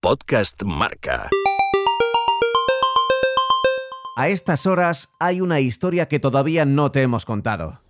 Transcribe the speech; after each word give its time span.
Podcast 0.00 0.62
Marca. 0.62 1.28
A 4.16 4.28
estas 4.28 4.64
horas 4.64 5.08
hay 5.18 5.40
una 5.40 5.58
historia 5.58 6.06
que 6.06 6.20
todavía 6.20 6.64
no 6.64 6.92
te 6.92 7.02
hemos 7.02 7.24
contado. 7.24 7.80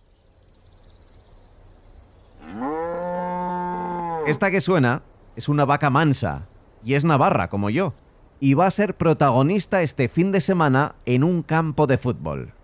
Esta 4.26 4.51
que 4.51 4.62
suena 4.62 5.02
es 5.37 5.51
una 5.51 5.66
vaca 5.66 5.90
mansa 5.90 6.48
y 6.83 6.94
es 6.94 7.04
navarra 7.04 7.51
como 7.51 7.69
yo 7.69 7.92
y 8.40 8.54
va 8.54 8.66
a 8.66 8.70
ser 8.70 8.97
protagonista 8.97 9.83
este 9.83 10.08
fin 10.08 10.33
de 10.33 10.40
semana 10.40 10.94
en 11.04 11.25
un 11.25 11.43
campo 11.43 11.87
de 11.87 11.98
fútbol. 11.98 12.54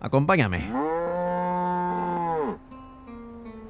Acompáñame. 0.00 0.72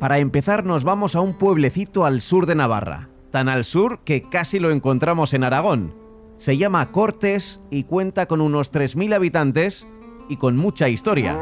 Para 0.00 0.20
empezar 0.20 0.64
nos 0.64 0.84
vamos 0.84 1.14
a 1.14 1.20
un 1.20 1.34
pueblecito 1.34 2.06
al 2.06 2.22
sur 2.22 2.46
de 2.46 2.54
Navarra, 2.54 3.10
tan 3.36 3.50
al 3.50 3.66
sur 3.66 3.98
que 3.98 4.22
casi 4.22 4.58
lo 4.58 4.70
encontramos 4.70 5.34
en 5.34 5.44
Aragón. 5.44 5.94
Se 6.36 6.56
llama 6.56 6.90
Cortes 6.90 7.60
y 7.70 7.84
cuenta 7.84 8.24
con 8.24 8.40
unos 8.40 8.72
3.000 8.72 9.12
habitantes 9.12 9.86
y 10.30 10.38
con 10.38 10.56
mucha 10.56 10.88
historia. 10.88 11.38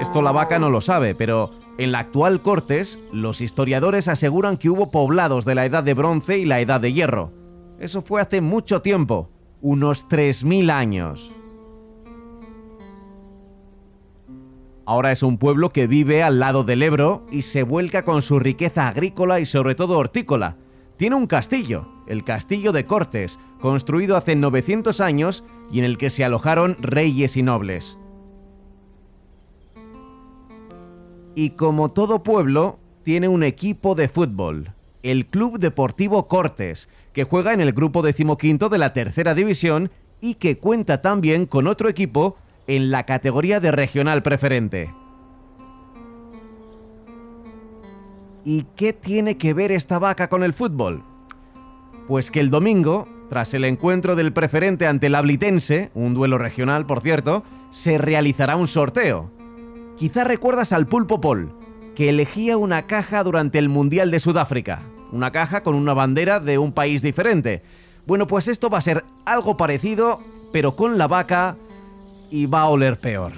Esto 0.00 0.22
la 0.22 0.32
vaca 0.32 0.58
no 0.58 0.70
lo 0.70 0.80
sabe, 0.80 1.14
pero 1.14 1.50
en 1.76 1.92
la 1.92 1.98
actual 1.98 2.40
Cortes 2.40 2.98
los 3.12 3.42
historiadores 3.42 4.08
aseguran 4.08 4.56
que 4.56 4.70
hubo 4.70 4.90
poblados 4.90 5.44
de 5.44 5.54
la 5.54 5.66
Edad 5.66 5.84
de 5.84 5.92
Bronce 5.92 6.38
y 6.38 6.46
la 6.46 6.60
Edad 6.60 6.80
de 6.80 6.94
Hierro. 6.94 7.34
Eso 7.78 8.00
fue 8.00 8.22
hace 8.22 8.40
mucho 8.40 8.80
tiempo, 8.80 9.28
unos 9.60 10.08
3.000 10.08 10.70
años. 10.70 11.34
Ahora 14.86 15.12
es 15.12 15.22
un 15.22 15.36
pueblo 15.36 15.68
que 15.68 15.86
vive 15.86 16.22
al 16.22 16.38
lado 16.38 16.64
del 16.64 16.82
Ebro 16.82 17.26
y 17.30 17.42
se 17.42 17.62
vuelca 17.62 18.04
con 18.04 18.22
su 18.22 18.38
riqueza 18.38 18.88
agrícola 18.88 19.38
y 19.38 19.44
sobre 19.44 19.74
todo 19.74 19.98
hortícola. 19.98 20.56
Tiene 20.96 21.16
un 21.16 21.26
castillo, 21.26 21.88
el 22.06 22.22
Castillo 22.22 22.70
de 22.72 22.86
Cortes, 22.86 23.40
construido 23.60 24.16
hace 24.16 24.36
900 24.36 25.00
años 25.00 25.42
y 25.72 25.80
en 25.80 25.84
el 25.84 25.98
que 25.98 26.10
se 26.10 26.24
alojaron 26.24 26.76
reyes 26.80 27.36
y 27.36 27.42
nobles. 27.42 27.98
Y 31.34 31.50
como 31.50 31.88
todo 31.88 32.22
pueblo, 32.22 32.78
tiene 33.02 33.26
un 33.26 33.42
equipo 33.42 33.96
de 33.96 34.06
fútbol, 34.06 34.72
el 35.02 35.26
Club 35.26 35.58
Deportivo 35.58 36.28
Cortes, 36.28 36.88
que 37.12 37.24
juega 37.24 37.52
en 37.52 37.60
el 37.60 37.72
grupo 37.72 38.02
decimoquinto 38.02 38.68
de 38.68 38.78
la 38.78 38.92
tercera 38.92 39.34
división 39.34 39.90
y 40.20 40.34
que 40.34 40.58
cuenta 40.58 41.00
también 41.00 41.46
con 41.46 41.66
otro 41.66 41.88
equipo 41.88 42.36
en 42.68 42.90
la 42.90 43.04
categoría 43.04 43.58
de 43.58 43.72
regional 43.72 44.22
preferente. 44.22 44.94
¿Y 48.44 48.66
qué 48.76 48.92
tiene 48.92 49.38
que 49.38 49.54
ver 49.54 49.72
esta 49.72 49.98
vaca 49.98 50.28
con 50.28 50.42
el 50.42 50.52
fútbol? 50.52 51.02
Pues 52.06 52.30
que 52.30 52.40
el 52.40 52.50
domingo, 52.50 53.08
tras 53.30 53.54
el 53.54 53.64
encuentro 53.64 54.16
del 54.16 54.34
preferente 54.34 54.86
ante 54.86 55.06
el 55.06 55.14
Ablitense, 55.14 55.90
un 55.94 56.12
duelo 56.12 56.36
regional 56.36 56.84
por 56.84 57.00
cierto, 57.00 57.42
se 57.70 57.96
realizará 57.96 58.56
un 58.56 58.66
sorteo. 58.66 59.30
Quizá 59.96 60.24
recuerdas 60.24 60.72
al 60.72 60.86
Pulpo 60.86 61.22
Pol, 61.22 61.56
que 61.96 62.10
elegía 62.10 62.58
una 62.58 62.86
caja 62.86 63.22
durante 63.24 63.58
el 63.58 63.70
Mundial 63.70 64.10
de 64.10 64.20
Sudáfrica, 64.20 64.82
una 65.10 65.32
caja 65.32 65.62
con 65.62 65.74
una 65.74 65.94
bandera 65.94 66.38
de 66.38 66.58
un 66.58 66.72
país 66.72 67.00
diferente. 67.00 67.62
Bueno, 68.06 68.26
pues 68.26 68.48
esto 68.48 68.68
va 68.68 68.78
a 68.78 68.82
ser 68.82 69.04
algo 69.24 69.56
parecido, 69.56 70.20
pero 70.52 70.76
con 70.76 70.98
la 70.98 71.08
vaca 71.08 71.56
y 72.30 72.44
va 72.44 72.62
a 72.62 72.68
oler 72.68 72.98
peor. 72.98 73.32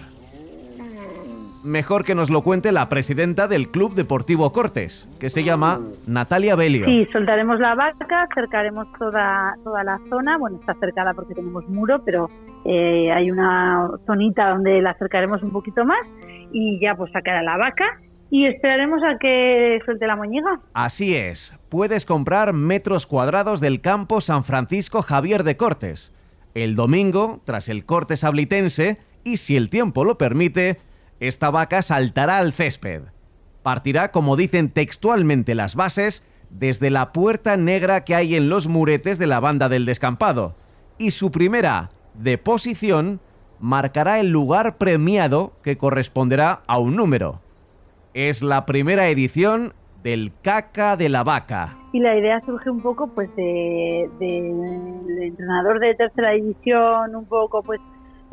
Mejor 1.67 2.05
que 2.05 2.15
nos 2.15 2.31
lo 2.31 2.43
cuente 2.43 2.71
la 2.71 2.89
presidenta 2.89 3.49
del 3.49 3.69
Club 3.69 3.95
Deportivo 3.97 4.53
Cortes, 4.53 5.09
que 5.19 5.31
se 5.31 5.43
llama 5.43 5.81
Natalia 6.07 6.55
Belio. 6.55 6.87
Sí, 6.87 7.09
soltaremos 7.13 7.59
la 7.59 7.75
vaca, 7.75 8.29
cercaremos 8.33 8.87
toda, 8.97 9.57
toda 9.65 9.83
la 9.83 9.99
zona. 10.09 10.39
Bueno, 10.39 10.59
está 10.61 10.75
cercada 10.75 11.13
porque 11.13 11.35
tenemos 11.35 11.69
muro, 11.69 12.03
pero 12.05 12.31
eh, 12.65 13.11
hay 13.11 13.33
una 13.33 13.91
zonita 14.07 14.51
donde 14.51 14.81
la 14.81 14.91
acercaremos 14.91 15.43
un 15.43 15.51
poquito 15.51 15.85
más 15.85 15.99
y 16.53 16.79
ya 16.81 16.95
pues 16.95 17.11
sacará 17.11 17.43
la 17.43 17.57
vaca 17.57 17.85
y 18.31 18.47
esperaremos 18.47 19.03
a 19.03 19.19
que 19.19 19.81
suelte 19.85 20.07
la 20.07 20.15
moñiga. 20.15 20.61
Así 20.73 21.17
es, 21.17 21.57
puedes 21.69 22.07
comprar 22.07 22.53
metros 22.53 23.09
cuadrados 23.09 23.61
del 23.61 23.81
campo 23.81 24.21
San 24.21 24.45
Francisco 24.45 25.03
Javier 25.03 25.43
de 25.43 25.57
Cortes. 25.57 26.13
El 26.55 26.77
domingo, 26.77 27.41
tras 27.45 27.69
el 27.69 27.85
corte 27.85 28.17
sablitense, 28.17 28.99
y 29.25 29.39
si 29.39 29.57
el 29.57 29.69
tiempo 29.69 30.05
lo 30.05 30.17
permite, 30.17 30.79
esta 31.21 31.51
vaca 31.51 31.83
saltará 31.83 32.39
al 32.39 32.53
césped. 32.53 33.03
Partirá, 33.63 34.11
como 34.13 34.37
dicen 34.37 34.71
textualmente 34.71 35.55
las 35.55 35.75
bases, 35.75 36.23
desde 36.51 36.91
la 36.91 37.13
puerta 37.13 37.57
negra 37.57 38.05
que 38.05 38.15
hay 38.15 38.35
en 38.35 38.49
los 38.49 38.69
muretes 38.69 39.19
de 39.19 39.27
la 39.27 39.41
banda 39.41 39.69
del 39.69 39.85
descampado, 39.85 40.55
y 40.99 41.11
su 41.11 41.31
primera 41.31 41.91
deposición 42.15 43.21
marcará 43.61 44.21
el 44.21 44.31
lugar 44.31 44.77
premiado 44.77 45.53
que 45.63 45.77
corresponderá 45.77 46.63
a 46.67 46.79
un 46.79 46.97
número. 46.97 47.41
Es 48.15 48.43
la 48.43 48.67
primera 48.67 49.09
edición 49.09 49.73
del 50.03 50.33
Caca 50.43 50.97
de 50.97 51.09
la 51.09 51.25
Vaca. 51.25 51.77
Y 51.93 52.01
la 52.01 52.17
idea 52.17 52.41
surge 52.43 52.71
un 52.71 52.81
poco 52.81 53.09
pues 53.09 53.35
de, 53.37 54.09
del 54.21 55.23
entrenador 55.23 55.81
de 55.81 55.95
tercera 55.95 56.31
división, 56.31 57.17
un 57.17 57.25
poco 57.25 57.63
pues, 57.63 57.81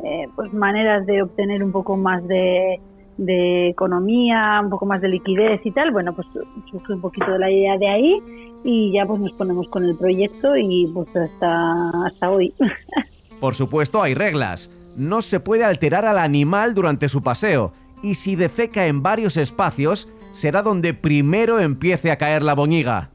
eh, 0.02 0.28
pues 0.34 0.52
maneras 0.52 1.06
de 1.06 1.22
obtener 1.22 1.62
un 1.62 1.72
poco 1.72 1.96
más 1.96 2.26
de, 2.26 2.80
de 3.16 3.68
economía, 3.68 4.60
un 4.62 4.70
poco 4.70 4.86
más 4.86 5.00
de 5.00 5.08
liquidez 5.08 5.60
y 5.64 5.70
tal. 5.70 5.90
Bueno, 5.92 6.14
pues 6.14 6.26
surge 6.70 6.92
un 6.92 7.00
poquito 7.00 7.30
de 7.32 7.38
la 7.38 7.50
idea 7.50 7.78
de 7.78 7.88
ahí 7.88 8.22
y 8.64 8.92
ya 8.92 9.06
pues 9.06 9.20
nos 9.20 9.32
ponemos 9.32 9.68
con 9.68 9.84
el 9.84 9.96
proyecto 9.96 10.56
y 10.56 10.90
pues 10.92 11.08
hasta, 11.14 11.90
hasta 12.06 12.30
hoy. 12.30 12.52
Por 13.40 13.54
supuesto 13.54 14.02
hay 14.02 14.14
reglas. 14.14 14.70
No 14.96 15.22
se 15.22 15.40
puede 15.40 15.64
alterar 15.64 16.04
al 16.04 16.18
animal 16.18 16.74
durante 16.74 17.08
su 17.08 17.22
paseo 17.22 17.72
y 18.02 18.14
si 18.14 18.36
defeca 18.36 18.86
en 18.86 19.02
varios 19.02 19.36
espacios, 19.36 20.08
será 20.30 20.62
donde 20.62 20.94
primero 20.94 21.58
empiece 21.58 22.10
a 22.10 22.18
caer 22.18 22.42
la 22.42 22.54
boñiga. 22.54 23.10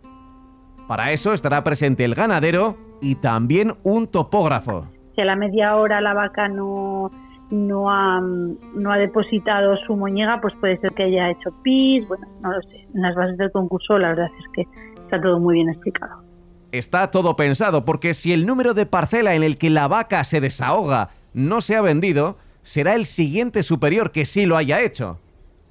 Para 0.87 1.11
eso 1.11 1.33
estará 1.33 1.63
presente 1.63 2.03
el 2.03 2.15
ganadero 2.15 2.77
y 3.01 3.15
también 3.15 3.75
un 3.83 4.07
topógrafo. 4.07 4.87
Si 5.19 5.23
a 5.23 5.25
la 5.25 5.35
media 5.35 5.75
hora 5.75 5.99
la 5.99 6.13
vaca 6.13 6.47
no, 6.47 7.11
no, 7.49 7.91
ha, 7.91 8.21
no 8.21 8.89
ha 8.89 8.97
depositado 8.97 9.75
su 9.85 9.97
moñiga, 9.97 10.39
pues 10.39 10.53
puede 10.61 10.79
ser 10.79 10.93
que 10.93 11.03
haya 11.03 11.29
hecho 11.29 11.51
pis, 11.61 12.07
bueno, 12.07 12.25
no 12.39 12.53
lo 12.53 12.61
sé. 12.61 12.87
En 12.95 13.01
las 13.01 13.15
bases 13.15 13.37
del 13.37 13.51
concurso 13.51 13.99
la 13.99 14.11
verdad 14.11 14.29
es 14.39 14.45
que 14.53 14.61
está 15.01 15.19
todo 15.19 15.37
muy 15.41 15.55
bien 15.55 15.67
explicado. 15.67 16.23
Está 16.71 17.11
todo 17.11 17.35
pensado 17.35 17.83
porque 17.83 18.13
si 18.13 18.31
el 18.31 18.45
número 18.45 18.73
de 18.73 18.85
parcela 18.85 19.35
en 19.35 19.43
el 19.43 19.57
que 19.57 19.69
la 19.69 19.89
vaca 19.89 20.23
se 20.23 20.39
desahoga 20.39 21.09
no 21.33 21.59
se 21.59 21.75
ha 21.75 21.81
vendido, 21.81 22.37
será 22.61 22.95
el 22.95 23.05
siguiente 23.05 23.61
superior 23.63 24.13
que 24.13 24.25
sí 24.25 24.45
lo 24.45 24.55
haya 24.55 24.79
hecho. 24.79 25.19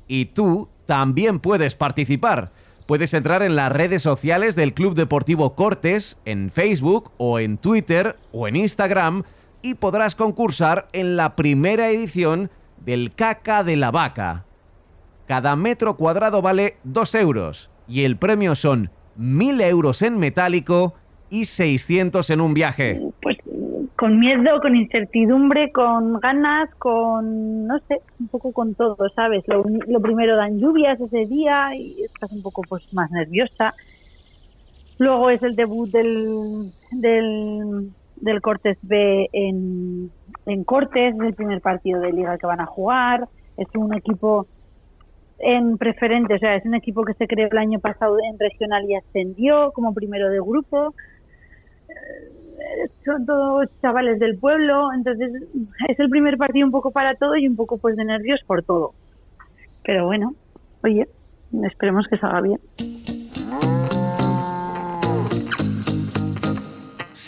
Y 0.09 0.27
tú 0.27 0.69
también 0.85 1.41
puedes 1.41 1.75
participar. 1.75 2.51
Puedes 2.87 3.15
entrar 3.15 3.43
en 3.43 3.57
las 3.57 3.73
redes 3.73 4.03
sociales 4.03 4.57
del 4.57 4.75
Club 4.75 4.95
Deportivo 4.95 5.55
Cortes, 5.55 6.19
en 6.27 6.51
Facebook 6.51 7.13
o 7.17 7.39
en 7.39 7.57
Twitter 7.57 8.15
o 8.31 8.47
en 8.47 8.57
Instagram 8.57 9.25
y 9.63 9.75
podrás 9.75 10.15
concursar 10.15 10.89
en 10.93 11.17
la 11.17 11.37
primera 11.37 11.89
edición 11.89 12.51
del 12.85 13.13
Caca 13.15 13.65
de 13.65 13.77
la 13.77 13.91
Vaca. 13.91 14.45
Cada 15.27 15.57
metro 15.57 15.97
cuadrado 15.97 16.41
vale 16.43 16.77
2 16.85 17.15
euros 17.17 17.71
y 17.87 18.05
el 18.05 18.17
premio 18.17 18.55
son 18.55 18.91
1.000 19.19 19.63
euros 19.63 20.03
en 20.03 20.19
metálico 20.19 20.95
y 21.31 21.45
600 21.45 22.31
en 22.31 22.41
un 22.41 22.55
viaje. 22.55 23.01
Pues 23.21 23.37
con 23.97 24.21
miedo, 24.21 24.61
con 24.63 24.77
incertidumbre, 24.77 25.73
con 25.73 26.21
ganas, 26.21 26.73
con, 26.77 27.67
no 27.67 27.79
sé, 27.89 28.01
un 28.21 28.29
poco 28.29 28.53
con 28.53 28.75
todo, 28.75 28.97
¿sabes? 29.15 29.43
Lo, 29.49 29.65
lo 29.89 30.01
primero 30.01 30.37
dan 30.37 30.59
lluvias 30.59 31.01
ese 31.01 31.27
día 31.27 31.75
y 31.75 32.05
estás 32.05 32.31
un 32.33 32.43
poco 32.43 32.63
pues 32.69 32.83
más 32.93 33.11
nerviosa. 33.11 33.75
Luego 34.99 35.31
es 35.31 35.43
el 35.43 35.57
debut 35.57 35.91
del, 35.91 36.73
del, 36.93 37.91
del 38.21 38.41
Cortes 38.41 38.79
B 38.83 39.29
en, 39.33 40.11
en 40.47 40.65
Cortes, 40.65 41.15
es 41.15 41.21
el 41.21 41.35
primer 41.35 41.61
partido 41.61 42.01
de 42.01 42.13
liga 42.13 42.39
que 42.39 42.47
van 42.47 42.61
a 42.61 42.67
jugar. 42.67 43.29
Es 43.57 43.69
un 43.75 43.95
equipo 43.95 44.47
en 45.39 45.79
preferente, 45.79 46.35
o 46.35 46.39
sea, 46.39 46.57
es 46.57 46.65
un 46.65 46.75
equipo 46.75 47.05
que 47.05 47.15
se 47.15 47.27
creó 47.27 47.49
el 47.51 47.59
año 47.59 47.79
pasado 47.81 48.17
en 48.19 48.39
regional 48.39 48.85
y 48.89 48.95
ascendió 48.97 49.73
como 49.73 49.95
primero 49.95 50.31
de 50.31 50.41
grupo 50.41 50.95
son 53.05 53.27
todos 53.27 53.69
chavales 53.81 54.19
del 54.19 54.39
pueblo, 54.39 54.93
entonces 54.93 55.31
es 55.89 55.99
el 55.99 56.09
primer 56.11 56.37
partido 56.37 56.67
un 56.67 56.73
poco 56.73 56.91
para 56.91 57.15
todo 57.15 57.37
y 57.37 57.49
un 57.49 57.57
poco 57.57 57.79
pues 57.79 57.97
de 57.97 58.05
nervios 58.05 58.41
por 58.47 58.63
todo. 58.63 58.93
Pero 59.85 60.07
bueno, 60.07 60.35
oye, 60.83 61.09
esperemos 61.65 62.07
que 62.09 62.19
salga 62.19 62.41
bien. 62.41 62.61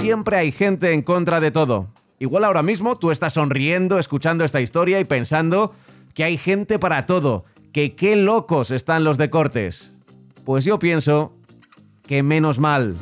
Siempre 0.01 0.39
hay 0.39 0.51
gente 0.51 0.93
en 0.93 1.03
contra 1.03 1.41
de 1.41 1.51
todo. 1.51 1.89
Igual 2.19 2.45
ahora 2.45 2.63
mismo 2.63 2.97
tú 2.97 3.11
estás 3.11 3.35
sonriendo 3.35 3.99
escuchando 3.99 4.47
esta 4.47 4.63
historia 4.63 4.99
y 4.99 5.05
pensando 5.05 5.75
que 6.15 6.25
hay 6.25 6.39
gente 6.39 6.79
para 6.79 7.05
todo, 7.05 7.45
que 7.75 7.95
qué 7.95 8.17
locos 8.17 8.71
están 8.71 9.05
los 9.05 9.19
de 9.19 9.29
Cortes. 9.29 9.93
Pues 10.47 10.65
yo 10.65 10.79
pienso 10.79 11.35
que 12.07 12.23
menos 12.23 12.59
mal. 12.59 12.97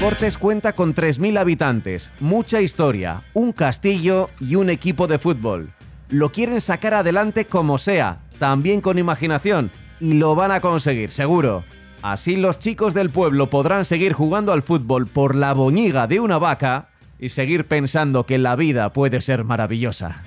Cortes 0.00 0.38
cuenta 0.38 0.72
con 0.72 0.94
3.000 0.94 1.38
habitantes, 1.38 2.10
mucha 2.20 2.62
historia, 2.62 3.24
un 3.34 3.52
castillo 3.52 4.30
y 4.40 4.54
un 4.54 4.70
equipo 4.70 5.06
de 5.06 5.18
fútbol. 5.18 5.74
Lo 6.08 6.32
quieren 6.32 6.62
sacar 6.62 6.94
adelante 6.94 7.44
como 7.44 7.76
sea, 7.76 8.22
también 8.38 8.80
con 8.80 8.98
imaginación, 8.98 9.70
y 10.00 10.14
lo 10.14 10.34
van 10.34 10.52
a 10.52 10.62
conseguir, 10.62 11.10
seguro. 11.10 11.64
Así 12.02 12.36
los 12.36 12.58
chicos 12.58 12.94
del 12.94 13.10
pueblo 13.10 13.50
podrán 13.50 13.84
seguir 13.84 14.12
jugando 14.12 14.52
al 14.52 14.62
fútbol 14.62 15.08
por 15.08 15.34
la 15.34 15.52
boñiga 15.52 16.06
de 16.06 16.20
una 16.20 16.38
vaca 16.38 16.90
y 17.18 17.30
seguir 17.30 17.66
pensando 17.66 18.24
que 18.24 18.38
la 18.38 18.54
vida 18.54 18.92
puede 18.92 19.20
ser 19.20 19.44
maravillosa. 19.44 20.24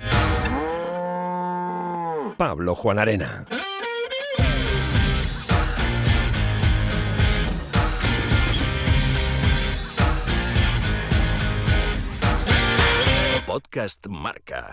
Pablo 2.36 2.74
Juan 2.74 2.98
Arena. 2.98 3.46
Podcast 13.46 14.06
Marca. 14.08 14.72